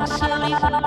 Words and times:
so 0.00 0.81